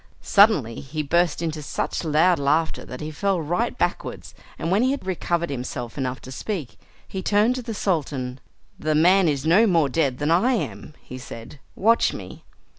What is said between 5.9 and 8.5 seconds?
enough to speak, he turned to the Sultan.